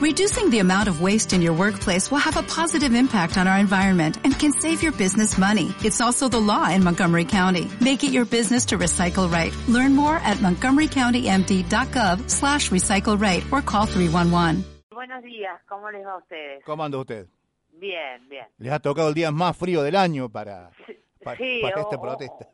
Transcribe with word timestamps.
Reducing 0.00 0.48
the 0.48 0.60
amount 0.60 0.88
of 0.88 1.02
waste 1.02 1.32
in 1.34 1.42
your 1.42 1.52
workplace 1.52 2.10
will 2.10 2.18
have 2.18 2.36
a 2.38 2.42
positive 2.44 2.94
impact 2.94 3.36
on 3.36 3.46
our 3.46 3.58
environment 3.58 4.16
and 4.24 4.32
can 4.38 4.50
save 4.52 4.82
your 4.82 4.92
business 4.92 5.36
money. 5.36 5.74
It's 5.84 6.00
also 6.00 6.26
the 6.28 6.40
law 6.40 6.70
in 6.70 6.82
Montgomery 6.82 7.26
County. 7.26 7.68
Make 7.82 8.02
it 8.02 8.10
your 8.10 8.24
business 8.24 8.64
to 8.66 8.78
recycle 8.78 9.30
right. 9.30 9.52
Learn 9.68 9.94
more 9.94 10.16
at 10.16 10.38
montgomerycountymd.gov 10.38 12.30
slash 12.30 12.70
recycle 12.70 13.20
right 13.20 13.44
or 13.52 13.60
call 13.60 13.84
311. 13.86 14.64
Buenos 14.90 15.22
días, 15.22 15.60
¿cómo 15.68 15.90
les 15.92 16.04
va 16.06 16.12
a 16.14 16.16
ustedes? 16.18 16.64
¿Cómo 16.64 16.82
anda 16.84 16.96
usted? 16.98 17.26
Bien, 17.78 18.26
bien. 18.28 18.46
Les 18.58 18.72
ha 18.72 18.78
tocado 18.78 19.08
el 19.08 19.14
día 19.14 19.30
más 19.30 19.54
frío 19.56 19.82
del 19.82 19.96
año 19.96 20.28
para, 20.30 20.70
para, 21.22 21.36
Sí, 21.36 21.58
para 21.62 21.76
o- 21.76 21.80
esta 21.80 21.96
o- 21.96 22.00
protesta. 22.02 22.48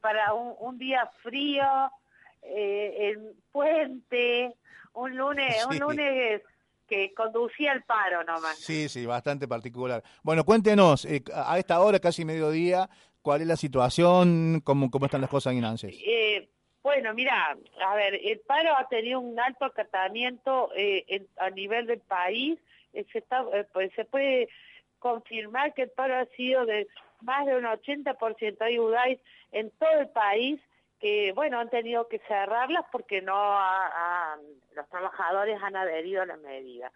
Para 0.00 0.32
un, 0.34 0.54
un 0.60 0.78
día 0.78 1.08
frío, 1.22 1.64
eh, 2.42 3.12
en 3.16 3.32
puente, 3.50 4.54
un 4.92 5.16
lunes, 5.16 5.56
Sí. 5.56 5.66
un 5.70 5.78
lunes 5.78 6.42
que 6.86 7.12
conducía 7.14 7.72
el 7.72 7.82
paro 7.84 8.22
nomás. 8.24 8.56
Sí, 8.58 8.88
sí, 8.88 9.06
bastante 9.06 9.48
particular. 9.48 10.02
Bueno, 10.22 10.44
cuéntenos, 10.44 11.04
eh, 11.04 11.22
a 11.34 11.58
esta 11.58 11.80
hora, 11.80 11.98
casi 11.98 12.24
mediodía, 12.24 12.88
¿cuál 13.22 13.40
es 13.42 13.46
la 13.46 13.56
situación? 13.56 14.60
¿Cómo, 14.64 14.90
cómo 14.90 15.06
están 15.06 15.20
las 15.22 15.30
cosas 15.30 15.54
en 15.54 15.64
ANSES? 15.64 15.94
Eh, 16.06 16.48
bueno, 16.82 17.14
mira, 17.14 17.56
a 17.86 17.94
ver, 17.94 18.14
el 18.22 18.40
paro 18.40 18.76
ha 18.76 18.86
tenido 18.88 19.18
un 19.20 19.38
alto 19.40 19.64
acatamiento 19.64 20.70
eh, 20.76 21.04
en- 21.08 21.28
a 21.38 21.48
nivel 21.50 21.86
del 21.86 22.00
país. 22.00 22.58
Eh, 22.92 23.06
se, 23.10 23.18
está, 23.18 23.44
pues, 23.72 23.90
se 23.96 24.04
puede 24.04 24.48
confirmar 24.98 25.72
que 25.74 25.82
el 25.82 25.90
paro 25.90 26.16
ha 26.16 26.26
sido 26.36 26.66
de 26.66 26.86
más 27.22 27.46
de 27.46 27.56
un 27.56 27.64
80%. 27.64 28.60
Hay 28.60 28.78
UDAIs 28.78 29.18
en 29.52 29.70
todo 29.78 30.00
el 30.00 30.08
país 30.10 30.60
que, 31.00 31.32
bueno, 31.32 31.58
han 31.58 31.70
tenido 31.70 32.08
que 32.08 32.18
cerrarlas 32.20 32.84
porque 32.90 33.20
no 33.20 33.34
ha- 33.36 33.86
ha- 34.34 34.38
los 34.74 34.88
trabajadores 34.88 35.60
han 35.62 35.76
adherido 35.76 36.22
a 36.22 36.26
la 36.26 36.36
medida. 36.36 36.90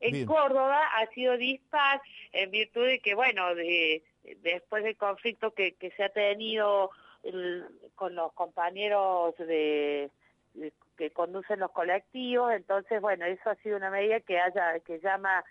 En 0.00 0.12
Bien. 0.12 0.26
Córdoba 0.26 0.80
ha 0.96 1.06
sido 1.14 1.36
dispar 1.36 2.02
en 2.32 2.50
virtud 2.50 2.84
de 2.86 2.98
que, 3.00 3.14
bueno, 3.14 3.54
de, 3.54 4.02
después 4.42 4.82
del 4.82 4.96
conflicto 4.96 5.52
que, 5.54 5.74
que 5.76 5.90
se 5.92 6.02
ha 6.04 6.08
tenido 6.08 6.90
el- 7.22 7.66
con 7.94 8.14
los 8.14 8.32
compañeros 8.32 9.36
de, 9.38 10.10
de- 10.54 10.72
que 10.96 11.10
conducen 11.12 11.60
los 11.60 11.70
colectivos, 11.70 12.52
entonces, 12.52 13.00
bueno, 13.00 13.24
eso 13.26 13.48
ha 13.48 13.54
sido 13.56 13.76
una 13.76 13.90
medida 13.90 14.20
que 14.20 14.38
haya 14.40 14.78
que 14.80 14.98
llama 14.98 15.44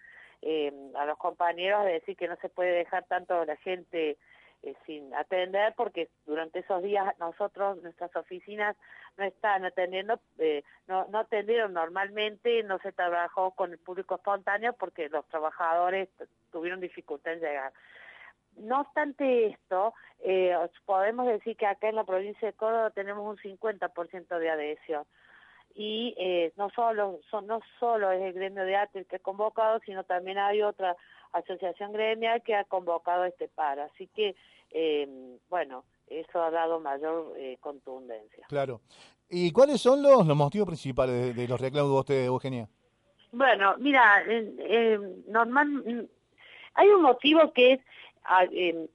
eh, 0.44 0.72
a 0.96 1.06
los 1.06 1.18
compañeros 1.18 1.82
a 1.82 1.86
decir 1.86 2.18
que 2.18 2.28
no 2.28 2.36
se 2.38 2.50
puede 2.50 2.72
dejar 2.72 3.06
tanto 3.06 3.46
la 3.46 3.56
gente 3.58 4.18
eh, 4.64 4.76
sin 4.86 5.14
atender 5.16 5.74
porque 5.76 6.10
durante 6.26 6.60
esos 6.60 6.84
días 6.84 7.18
nosotros, 7.20 7.82
nuestras 7.82 8.16
oficinas 8.16 8.76
no 9.18 9.24
están 9.24 9.66
atendiendo, 9.66 10.20
eh, 10.38 10.64
no, 10.88 11.08
no 11.10 11.20
atendieron 11.20 11.74
normalmente, 11.74 12.64
no 12.64 12.78
se 12.80 12.92
trabajó 12.92 13.52
con 13.52 13.72
el 13.72 13.80
público 13.80 14.16
espontáneo 14.16 14.74
porque 14.74 15.10
los 15.10 15.26
trabajadores 15.30 16.10
tuvieron 16.52 16.80
dificultad 16.80 17.34
en 17.34 17.40
llegar. 17.40 17.74
No 18.58 18.82
obstante 18.82 19.48
esto, 19.48 19.94
eh, 20.20 20.56
os 20.56 20.72
podemos 20.86 21.26
decir 21.26 21.58
que 21.58 21.66
acá 21.66 21.90
en 21.90 21.96
la 21.96 22.04
provincia 22.04 22.48
de 22.48 22.54
Córdoba 22.54 22.92
tenemos 22.92 23.26
un 23.26 23.38
50% 23.38 24.38
de 24.38 24.50
adhesión. 24.50 25.06
Y 25.76 26.14
eh, 26.18 26.52
no 26.58 26.70
solo 26.70 27.20
son 27.30 27.48
no 27.48 27.62
solo 27.80 28.12
es 28.12 28.22
el 28.22 28.34
gremio 28.34 28.64
de 28.64 28.76
arte 28.76 29.00
el 29.00 29.06
que 29.06 29.18
ha 29.18 29.20
convocado, 29.20 29.80
sino 29.86 30.04
también 30.04 30.38
hay 30.38 30.62
otra 30.62 30.96
asociación 31.34 31.94
gremial 31.94 32.42
que 32.44 32.56
ha 32.56 32.64
convocado 32.66 33.26
este 33.26 33.48
paro. 33.48 33.84
Así 33.84 34.08
que, 34.08 34.36
eh, 34.72 35.38
bueno, 35.50 35.86
eso 36.08 36.44
ha 36.44 36.52
dado 36.52 36.80
mayor 36.80 37.34
eh, 37.38 37.58
contundencia. 37.62 38.46
Claro. 38.50 38.82
¿Y 39.30 39.52
cuáles 39.52 39.80
son 39.80 40.02
los, 40.04 40.28
los 40.28 40.36
motivos 40.36 40.68
principales 40.68 41.16
de, 41.16 41.34
de 41.34 41.48
los 41.48 41.60
reclamos 41.60 41.92
de 41.92 42.00
usted, 42.00 42.26
Eugenia? 42.26 42.68
Bueno, 43.32 43.76
mira, 43.78 44.24
normal, 45.28 46.10
hay 46.74 46.88
un 46.90 47.02
motivo 47.02 47.52
que 47.54 47.74
es 47.74 47.80
ah, 48.26 48.46
em, 48.52 48.88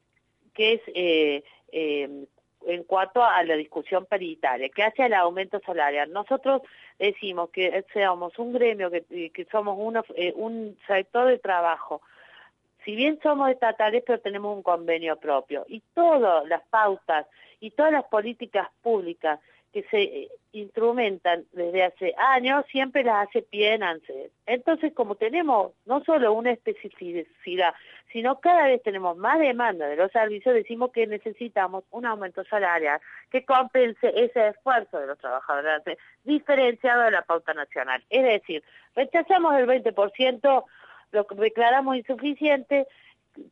que 0.54 0.74
es 0.74 0.80
eh, 0.94 1.44
em, 1.72 2.26
en 2.67 2.84
cuanto 2.84 3.22
a 3.22 3.43
la 3.44 3.55
discusión 3.55 4.06
paritaria, 4.06 4.69
que 4.69 4.83
hace 4.83 5.03
al 5.03 5.15
aumento 5.15 5.61
salarial. 5.61 6.12
Nosotros 6.12 6.62
decimos 6.99 7.50
que 7.50 7.84
seamos 7.93 8.39
un 8.39 8.53
gremio, 8.53 8.91
que, 8.91 9.31
que 9.31 9.44
somos 9.47 10.05
eh, 10.15 10.33
un 10.37 10.77
sector 10.87 11.28
de 11.28 11.39
trabajo. 11.39 12.03
Si 12.84 12.95
bien 12.95 13.19
somos 13.22 13.50
estatales, 13.50 14.03
pero 14.06 14.21
tenemos 14.21 14.56
un 14.56 14.62
convenio 14.62 15.16
propio. 15.16 15.65
Y 15.69 15.83
todas 15.95 16.47
las 16.49 16.62
pautas 16.69 17.27
y 17.61 17.71
todas 17.72 17.93
las 17.93 18.05
políticas 18.05 18.69
públicas 18.83 19.41
que 19.76 19.82
se 19.91 20.03
eh, 20.04 20.28
instrumentan 20.53 21.44
desde 21.53 21.84
hace 21.84 22.14
años, 22.16 22.64
siempre 22.72 23.04
las 23.04 23.28
hace 23.28 23.42
pie 23.42 23.75
en. 23.75 23.82
Entonces, 24.47 24.94
como 24.94 25.16
tenemos 25.16 25.72
no 25.84 26.03
solo 26.03 26.32
una 26.32 26.50
especificidad, 26.53 27.75
sino 28.10 28.41
cada 28.41 28.69
vez 28.69 28.82
tenemos 28.82 29.19
más 29.19 29.38
demanda 29.38 29.86
de 29.86 29.97
los 29.97 30.10
servicios, 30.12 30.54
decimos 30.54 30.92
que 30.92 31.06
necesitamos 31.06 31.84
un 31.91 32.06
aumento 32.06 32.42
salarial 32.44 33.00
que 33.31 33.44
compense 33.44 34.15
ese 34.16 34.48
esfuerzo 34.48 34.98
de 34.98 35.09
los 35.09 35.19
trabajadores, 35.19 35.98
diferenciado 36.25 37.03
de 37.03 37.10
la 37.10 37.20
pauta 37.20 37.53
nacional. 37.53 38.03
Es 38.09 38.25
decir, 38.25 38.65
rechazamos 38.94 39.56
el 39.56 39.66
20%, 39.66 40.65
lo 41.12 41.26
declaramos 41.36 41.97
insuficiente, 41.98 42.86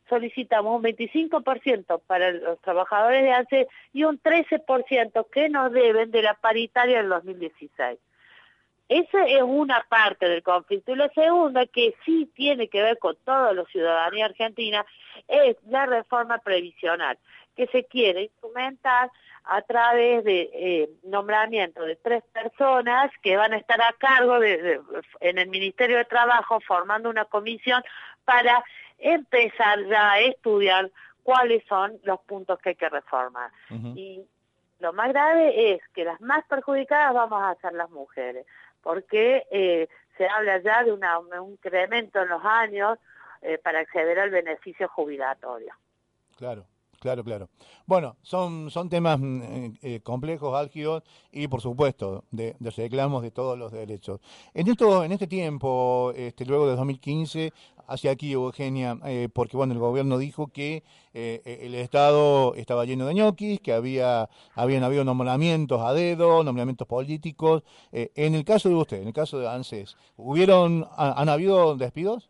solicitamos 0.09 0.75
un 0.77 0.83
25% 0.83 2.01
para 2.05 2.31
los 2.31 2.59
trabajadores 2.61 3.23
de 3.23 3.31
ANSES 3.31 3.67
y 3.93 4.03
un 4.03 4.19
13% 4.21 5.27
que 5.31 5.49
nos 5.49 5.71
deben 5.71 6.11
de 6.11 6.21
la 6.21 6.33
paritaria 6.35 6.97
del 6.97 7.09
2016. 7.09 7.99
Esa 8.87 9.25
es 9.25 9.41
una 9.41 9.83
parte 9.89 10.29
del 10.29 10.43
conflicto. 10.43 10.91
Y 10.91 10.95
la 10.95 11.09
segunda, 11.09 11.65
que 11.65 11.95
sí 12.05 12.29
tiene 12.35 12.67
que 12.67 12.83
ver 12.83 12.99
con 12.99 13.15
toda 13.25 13.51
la 13.53 13.65
ciudadanía 13.65 14.25
argentina, 14.25 14.85
es 15.27 15.57
la 15.67 15.87
reforma 15.87 16.37
previsional, 16.37 17.17
que 17.55 17.65
se 17.67 17.85
quiere 17.85 18.23
instrumentar 18.23 19.09
a 19.45 19.61
través 19.61 20.23
de 20.23 20.49
eh, 20.53 20.89
nombramiento 21.03 21.83
de 21.83 21.95
tres 21.95 22.23
personas 22.33 23.11
que 23.21 23.37
van 23.37 23.53
a 23.53 23.57
estar 23.57 23.79
a 23.81 23.93
cargo 23.97 24.39
de, 24.39 24.81
en 25.19 25.37
el 25.37 25.49
Ministerio 25.49 25.97
de 25.97 26.05
Trabajo 26.05 26.59
formando 26.61 27.09
una 27.09 27.25
comisión 27.25 27.83
para 28.23 28.63
empezar 28.97 29.83
ya 29.87 30.11
a 30.13 30.19
estudiar 30.19 30.91
cuáles 31.23 31.63
son 31.67 31.99
los 32.03 32.19
puntos 32.21 32.59
que 32.59 32.69
hay 32.69 32.75
que 32.75 32.89
reformar. 32.89 33.51
Y 33.95 34.23
lo 34.79 34.93
más 34.93 35.09
grave 35.09 35.73
es 35.73 35.81
que 35.93 36.03
las 36.03 36.19
más 36.21 36.45
perjudicadas 36.47 37.13
vamos 37.13 37.41
a 37.43 37.55
ser 37.61 37.73
las 37.73 37.89
mujeres, 37.89 38.45
porque 38.81 39.45
eh, 39.51 39.87
se 40.17 40.27
habla 40.27 40.59
ya 40.59 40.83
de 40.83 40.91
una- 40.93 41.19
un 41.19 41.51
incremento 41.53 42.21
en 42.21 42.29
los 42.29 42.43
años 42.45 42.99
eh, 43.41 43.57
para 43.57 43.79
acceder 43.79 44.19
al 44.19 44.29
beneficio 44.31 44.87
jubilatorio. 44.89 45.73
Claro, 46.37 46.65
claro, 47.05 47.23
claro. 47.23 47.49
Bueno, 47.85 48.17
son, 48.23 48.69
son 48.71 48.89
temas 48.89 49.19
mm, 49.19 49.41
eh, 49.43 49.73
eh, 49.81 49.99
complejos, 50.01 50.55
álgidos 50.55 51.03
y, 51.31 51.47
por 51.47 51.61
supuesto, 51.61 52.23
de, 52.31 52.55
reclamos 52.75 53.21
de 53.21 53.31
todos 53.31 53.57
los 53.57 53.71
derechos. 53.71 54.19
En 54.53 54.67
esto, 54.67 55.03
en 55.03 55.11
este 55.11 55.27
tiempo, 55.27 56.11
este, 56.15 56.45
luego 56.45 56.65
de 56.67 56.75
2015, 56.75 57.53
hacia 57.87 58.11
aquí, 58.11 58.31
Eugenia, 58.31 58.97
eh, 59.05 59.29
porque 59.31 59.55
bueno, 59.55 59.73
el 59.73 59.79
gobierno 59.79 60.17
dijo 60.17 60.47
que 60.47 60.77
eh, 61.13 61.41
eh, 61.45 61.59
el 61.61 61.75
Estado 61.75 62.55
estaba 62.55 62.85
lleno 62.85 63.05
de 63.05 63.13
ñoquis, 63.13 63.59
que 63.61 63.73
había, 63.73 64.27
habían 64.55 64.83
habido 64.83 65.03
nombramientos 65.03 65.81
a 65.81 65.93
dedo, 65.93 66.43
nombramientos 66.43 66.87
políticos. 66.87 67.63
Eh, 67.91 68.11
en 68.15 68.33
el 68.35 68.43
caso 68.43 68.69
de 68.69 68.75
usted, 68.75 69.01
en 69.01 69.07
el 69.07 69.13
caso 69.13 69.37
de 69.39 69.47
ANSES, 69.47 69.95
¿hubieron, 70.17 70.87
ha- 70.97 71.21
han 71.21 71.29
habido 71.29 71.75
despidos? 71.75 72.29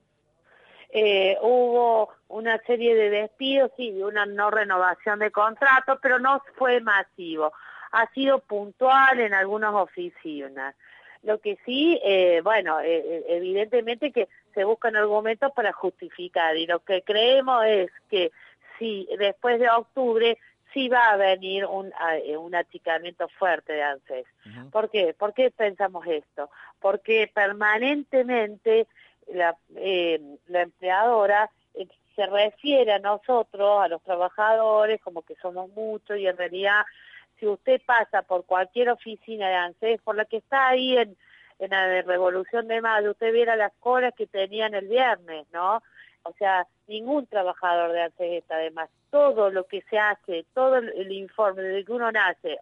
Eh, 0.98 1.38
hubo 1.42 2.10
una 2.30 2.58
serie 2.60 2.96
de 2.96 3.10
despidos 3.10 3.70
y 3.78 4.02
una 4.02 4.26
no 4.26 4.50
renovación 4.50 5.20
de 5.20 5.30
contratos, 5.30 6.00
pero 6.02 6.20
no 6.20 6.42
fue 6.56 6.80
masivo. 6.80 7.52
Ha 7.92 8.10
sido 8.14 8.40
puntual 8.40 9.20
en 9.20 9.34
algunas 9.34 9.74
oficinas. 9.74 10.74
Lo 11.24 11.40
que 11.42 11.58
sí, 11.66 12.00
eh, 12.02 12.40
bueno, 12.46 12.80
eh, 12.80 13.04
eh, 13.06 13.26
evidentemente 13.28 14.14
que 14.14 14.30
se 14.54 14.64
buscan 14.64 14.96
argumentos 14.96 15.52
para 15.54 15.74
justificar 15.74 16.56
y 16.56 16.66
lo 16.66 16.80
que 16.80 17.02
creemos 17.02 17.66
es 17.66 17.92
que 18.10 18.32
si 18.80 19.06
después 19.20 19.60
de 19.60 19.70
octubre 19.70 20.38
sí 20.74 20.88
va 20.88 21.10
a 21.10 21.18
venir 21.18 21.66
un, 21.66 21.92
eh, 22.24 22.38
un 22.38 22.56
achicamiento 22.56 23.28
fuerte 23.38 23.74
de 23.74 23.84
ANSES. 23.84 24.26
Ujú. 24.46 24.70
¿Por 24.70 24.90
qué? 24.90 25.14
¿Por 25.14 25.34
qué 25.34 25.52
pensamos 25.52 26.08
esto? 26.08 26.50
Porque 26.80 27.30
permanentemente 27.34 28.88
la, 29.34 29.56
eh, 29.76 30.20
la 30.48 30.62
empleadora 30.62 31.50
eh, 31.74 31.88
se 32.16 32.26
refiere 32.26 32.94
a 32.94 33.00
nosotros, 33.00 33.82
a 33.82 33.88
los 33.88 34.02
trabajadores, 34.04 35.02
como 35.02 35.22
que 35.22 35.36
somos 35.36 35.70
muchos 35.72 36.18
y 36.18 36.28
en 36.28 36.38
realidad 36.38 36.86
si 37.40 37.48
usted 37.48 37.82
pasa 37.86 38.22
por 38.22 38.46
cualquier 38.46 38.90
oficina 38.90 39.50
de 39.50 39.56
ANSES, 39.56 40.02
por 40.02 40.16
la 40.16 40.26
que 40.26 40.38
está 40.38 40.70
ahí 40.70 40.98
en, 40.98 41.18
en 41.60 41.70
la 41.70 42.02
Revolución 42.04 42.68
de 42.68 42.82
Mayo, 42.82 43.12
usted 43.12 43.34
viera 43.34 43.56
las 43.56 43.74
colas 43.80 44.14
que 44.16 44.28
tenían 44.28 44.74
el 44.74 44.88
viernes, 44.88 45.46
¿no? 45.52 45.84
O 46.24 46.34
sea, 46.40 46.66
ningún 46.88 47.28
trabajador 47.28 47.92
de 47.92 48.04
ANSES 48.04 48.34
está 48.42 48.58
de 48.58 48.72
más. 48.72 48.90
Todo 49.12 49.50
lo 49.50 49.66
que 49.66 49.82
se 49.90 50.00
hace, 50.00 50.46
todo 50.54 50.78
el, 50.78 51.12
informe 51.12 51.62
desde 51.62 51.86
que 51.86 51.92
uno 51.92 52.12
nace, 52.12 52.60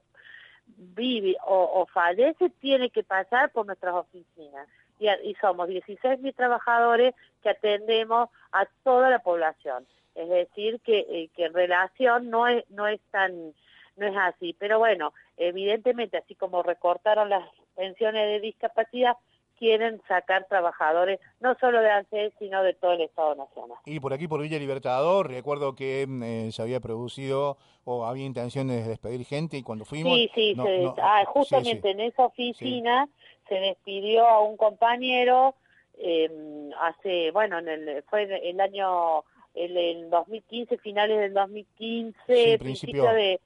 vive 0.65 1.35
o 1.45 1.85
fallece, 1.93 2.49
tiene 2.49 2.89
que 2.89 3.03
pasar 3.03 3.51
por 3.51 3.65
nuestras 3.65 3.93
oficinas. 3.93 4.67
Y, 4.99 5.35
somos 5.41 5.67
16.000 5.69 6.35
trabajadores 6.35 7.13
que 7.41 7.49
atendemos 7.49 8.29
a 8.51 8.65
toda 8.83 9.09
la 9.09 9.19
población. 9.19 9.85
Es 10.15 10.29
decir, 10.29 10.79
que, 10.81 10.99
eh, 10.99 11.29
que 11.35 11.45
en 11.45 11.53
relación 11.53 12.29
no 12.29 12.47
es, 12.47 12.63
no 12.69 12.87
es 12.87 13.01
tan 13.11 13.53
no 13.95 14.07
es 14.07 14.15
así. 14.17 14.55
Pero 14.57 14.79
bueno, 14.79 15.13
evidentemente, 15.37 16.17
así 16.17 16.35
como 16.35 16.63
recortaron 16.63 17.29
las 17.29 17.47
pensiones 17.75 18.25
de 18.27 18.39
discapacidad, 18.39 19.15
quieren 19.63 20.01
sacar 20.09 20.45
trabajadores 20.49 21.21
no 21.39 21.55
solo 21.55 21.79
de 21.79 21.89
ANSES, 21.89 22.33
sino 22.37 22.61
de 22.63 22.73
todo 22.73 22.91
el 22.91 23.01
Estado 23.01 23.33
Nacional. 23.35 23.77
Y 23.85 24.01
por 24.01 24.11
aquí, 24.11 24.27
por 24.27 24.41
Villa 24.41 24.59
Libertador, 24.59 25.29
recuerdo 25.29 25.73
que 25.73 26.05
mm, 26.05 26.23
eh, 26.23 26.51
se 26.51 26.61
había 26.61 26.81
producido 26.81 27.55
o 27.85 28.05
había 28.05 28.25
intenciones 28.25 28.83
de 28.83 28.89
despedir 28.89 29.25
gente 29.25 29.55
y 29.55 29.63
cuando 29.63 29.85
fuimos... 29.85 30.17
Sí, 30.17 30.29
sí, 30.35 30.55
ah, 31.01 31.23
justamente 31.27 31.91
en 31.91 32.01
esa 32.01 32.25
oficina 32.25 33.07
se 33.47 33.55
despidió 33.55 34.27
a 34.27 34.41
un 34.41 34.57
compañero 34.57 35.55
em, 35.97 36.69
hace, 36.81 37.31
bueno, 37.31 37.59
en 37.59 37.69
el, 37.69 38.03
fue 38.09 38.23
el 38.49 38.59
año, 38.59 39.23
el, 39.55 39.77
el 39.77 40.09
2015, 40.09 40.77
finales 40.79 41.19
del 41.19 41.33
2015, 41.33 42.57
principio 42.59 43.05
de 43.13 43.39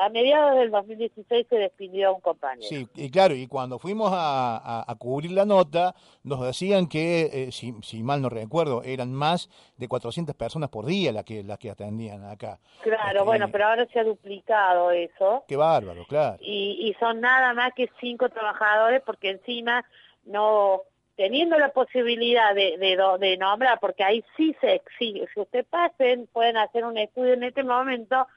a 0.00 0.08
mediados 0.08 0.56
del 0.56 0.70
2016 0.70 1.46
se 1.48 1.56
despidió 1.56 2.14
un 2.14 2.20
compañero. 2.20 2.68
Sí, 2.68 2.88
y 2.94 3.10
claro, 3.10 3.34
y 3.34 3.46
cuando 3.46 3.78
fuimos 3.78 4.10
a, 4.12 4.84
cubrir 4.98 5.32
la 5.32 5.44
nota, 5.44 5.94
nos 6.24 6.44
decían 6.44 6.88
que, 6.88 7.30
eh, 7.32 7.52
si, 7.52 7.74
si, 7.82 8.02
mal 8.02 8.20
no 8.20 8.28
recuerdo, 8.28 8.82
eran 8.82 9.12
más 9.12 9.48
de 9.76 9.86
400 9.86 10.34
personas 10.34 10.70
por 10.70 10.86
día 10.86 11.12
las 11.12 11.24
que, 11.24 11.44
las 11.44 11.58
que 11.58 11.70
atendían 11.70 12.24
acá. 12.24 12.58
Claro, 12.82 13.24
bueno, 13.24 13.48
pero 13.50 13.66
ahora 13.66 13.86
se 13.92 14.00
ha 14.00 14.04
duplicado 14.04 14.90
eso. 14.90 15.44
Qué 15.46 15.56
bárbaro, 15.56 16.04
claro. 16.06 16.38
Y, 16.40 16.88
y 16.88 16.94
son 17.00 17.20
nada 17.20 17.54
más 17.54 17.72
que 17.74 17.88
cinco 18.00 18.28
trabajadores 18.28 19.02
porque 19.04 19.30
encima 19.30 19.84
no 20.24 20.82
teniendo 21.18 21.58
la 21.58 21.70
posibilidad 21.70 22.54
de, 22.54 22.78
de, 22.78 22.96
de 23.18 23.36
nombrar, 23.38 23.80
porque 23.80 24.04
ahí 24.04 24.24
sí 24.36 24.54
se 24.60 24.76
exige, 24.76 25.26
si 25.34 25.40
usted 25.40 25.66
pasen, 25.68 26.28
pueden 26.32 26.56
hacer 26.56 26.84
un 26.84 26.96
estudio 26.96 27.32
en 27.32 27.42
este 27.42 27.64
momento, 27.64 28.28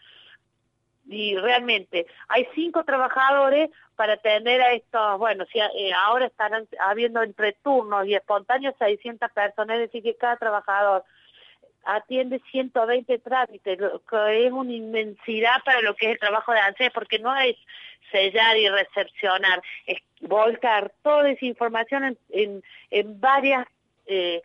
y 1.12 1.36
realmente 1.38 2.08
hay 2.30 2.48
cinco 2.56 2.84
trabajadores 2.84 3.70
para 3.96 4.14
atender 4.14 4.62
a 4.62 4.74
estos, 4.74 5.20
bueno, 5.20 5.46
si 5.52 5.60
eh, 5.60 5.94
ahora 5.94 6.26
están 6.28 6.68
habiendo 6.80 7.22
entre 7.22 7.54
turnos 7.54 8.08
y 8.08 8.16
espontáneos 8.16 8.76
600 8.80 9.32
personas, 9.32 9.76
es 9.76 9.92
decir, 9.92 10.04
que 10.04 10.16
cada 10.16 10.38
trabajador 10.38 11.04
atiende 11.84 12.42
120 12.52 13.20
trámites, 13.20 13.80
que 14.10 14.46
es 14.48 14.52
una 14.52 14.72
inmensidad 14.72 15.64
para 15.66 15.82
lo 15.82 15.96
que 15.96 16.08
es 16.08 16.12
el 16.14 16.20
trabajo 16.20 16.52
de 16.52 16.60
ANSES, 16.60 16.92
porque 16.94 17.20
no 17.20 17.36
es 17.38 17.58
sellar 18.12 18.58
y 18.58 18.70
recepcionar, 18.70 19.62
es 19.86 20.00
volcar 20.22 20.92
toda 21.02 21.30
esa 21.30 21.46
información 21.46 22.04
en, 22.04 22.18
en, 22.30 22.64
en 22.92 23.20
varias 23.20 23.68
eh, 24.06 24.42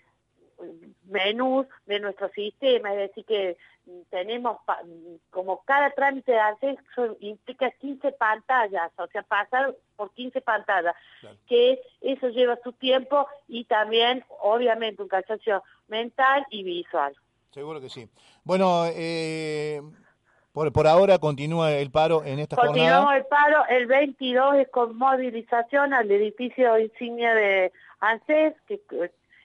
menús 1.04 1.66
de 1.86 2.00
nuestro 2.00 2.28
sistema, 2.30 2.92
es 2.92 3.08
decir, 3.08 3.24
que 3.24 3.56
tenemos 4.10 4.58
como 5.30 5.62
cada 5.64 5.90
trámite 5.90 6.32
de 6.32 6.40
acceso 6.40 7.16
implica 7.20 7.70
15 7.70 8.12
pantallas, 8.12 8.90
o 8.96 9.06
sea, 9.08 9.22
pasar 9.22 9.74
por 9.96 10.12
15 10.12 10.40
pantallas, 10.40 10.94
que 11.46 11.80
eso 12.00 12.28
lleva 12.28 12.58
su 12.62 12.72
tiempo 12.72 13.26
y 13.48 13.64
también, 13.64 14.24
obviamente, 14.40 15.02
un 15.02 15.08
cansancio 15.08 15.62
mental 15.88 16.46
y 16.50 16.62
visual. 16.62 17.14
Seguro 17.50 17.80
que 17.80 17.88
sí. 17.88 18.08
Bueno, 18.44 18.84
eh, 18.86 19.80
por, 20.52 20.72
por 20.72 20.86
ahora 20.86 21.18
continúa 21.18 21.72
el 21.72 21.90
paro 21.90 22.24
en 22.24 22.38
esta 22.38 22.56
jornada. 22.56 22.72
Continuamos 22.72 23.14
el 23.14 23.26
paro, 23.26 23.66
el 23.68 23.86
22 23.86 24.56
es 24.56 24.68
con 24.68 24.96
movilización 24.96 25.94
al 25.94 26.10
edificio 26.10 26.78
insignia 26.78 27.34
de 27.34 27.72
ANSES, 28.00 28.54
que 28.66 28.80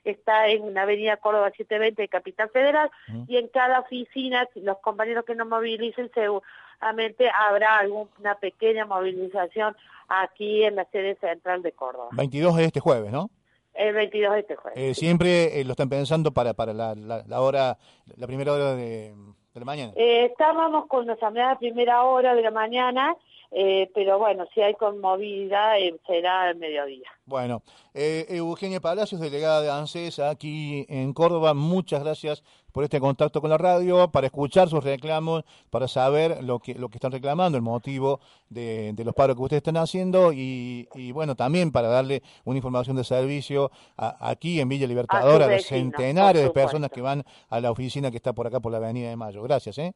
está 0.03 0.47
en 0.47 0.73
la 0.73 0.83
avenida 0.83 1.17
Córdoba 1.17 1.51
720 1.51 2.01
de 2.01 2.07
Capital 2.07 2.49
Federal 2.49 2.89
y 3.27 3.37
en 3.37 3.47
cada 3.47 3.79
oficina, 3.79 4.47
los 4.55 4.79
compañeros 4.79 5.25
que 5.25 5.35
nos 5.35 5.47
movilicen 5.47 6.09
seguramente 6.13 7.29
habrá 7.29 7.79
alguna 7.79 8.35
pequeña 8.39 8.85
movilización 8.85 9.75
aquí 10.07 10.63
en 10.63 10.75
la 10.75 10.85
sede 10.85 11.15
central 11.15 11.61
de 11.61 11.71
Córdoba. 11.71 12.09
22 12.13 12.57
de 12.57 12.65
este 12.65 12.79
jueves, 12.79 13.11
¿no? 13.11 13.29
El 13.73 13.93
22 13.93 14.33
de 14.33 14.39
este 14.39 14.55
jueves. 14.55 14.77
Eh, 14.77 14.93
siempre 14.93 15.59
eh, 15.59 15.63
lo 15.63 15.71
están 15.71 15.89
pensando 15.89 16.31
para, 16.31 16.53
para 16.53 16.73
la, 16.73 16.93
la, 16.95 17.41
hora, 17.41 17.77
la 18.17 18.27
primera 18.27 18.51
hora 18.51 18.75
de, 18.75 19.13
la 19.53 19.65
mañana. 19.65 19.93
Eh, 19.95 20.25
estábamos 20.25 20.87
con 20.87 21.05
la 21.07 21.13
asamblea 21.13 21.49
de 21.49 21.55
primera 21.57 22.03
hora 22.03 22.35
de 22.35 22.41
la 22.41 22.51
mañana 22.51 23.15
eh, 23.53 23.91
pero 23.93 24.17
bueno, 24.17 24.45
si 24.53 24.61
hay 24.61 24.75
conmovida 24.75 25.77
eh, 25.77 25.93
será 26.07 26.49
el 26.49 26.57
mediodía. 26.57 27.09
Bueno, 27.25 27.61
eh, 27.93 28.25
Eugenia 28.29 28.79
Palacios, 28.79 29.19
delegada 29.19 29.61
de 29.61 29.69
ANSES 29.69 30.19
aquí 30.19 30.85
en 30.87 31.11
Córdoba, 31.11 31.53
muchas 31.53 32.01
gracias 32.01 32.43
por 32.71 32.85
este 32.85 33.01
contacto 33.01 33.41
con 33.41 33.49
la 33.49 33.57
radio, 33.57 34.09
para 34.09 34.27
escuchar 34.27 34.69
sus 34.69 34.81
reclamos, 34.81 35.43
para 35.69 35.89
saber 35.89 36.41
lo 36.41 36.59
que, 36.59 36.75
lo 36.75 36.87
que 36.87 36.95
están 36.95 37.11
reclamando, 37.11 37.57
el 37.57 37.61
motivo 37.61 38.21
de, 38.47 38.95
los 39.03 39.13
paros 39.13 39.35
que 39.35 39.41
ustedes 39.41 39.59
están 39.59 39.75
haciendo 39.75 40.31
y, 40.31 40.87
bueno, 41.13 41.35
también 41.35 41.73
para 41.73 41.89
darle 41.89 42.23
una 42.45 42.57
información 42.57 42.95
de 42.95 43.03
servicio 43.03 43.69
aquí 43.97 44.61
en 44.61 44.69
Villa 44.69 44.87
Libertadora 44.87 45.47
a, 45.47 45.49
los 45.49 45.65
centenarios 45.65 46.45
de 46.45 46.51
personas 46.51 46.89
que 46.89 47.01
van 47.01 47.25
a 47.49 47.59
la 47.59 47.71
oficina 47.71 48.09
que 48.09 48.17
está 48.17 48.31
por 48.31 48.47
acá 48.47 48.61
por 48.61 48.71
la 48.71 48.77
Avenida 48.77 49.09
de 49.09 49.17
Mayo. 49.17 49.43
Gracias, 49.43 49.77
¿eh? 49.77 49.93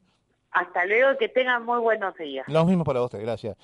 Hasta 0.56 0.86
luego, 0.86 1.18
que 1.18 1.28
tengan 1.28 1.66
muy 1.66 1.80
buenos 1.80 2.16
días. 2.16 2.48
Lo 2.48 2.64
mismo 2.64 2.86
para 2.86 3.02
usted, 3.02 3.22
gracias. 3.22 3.58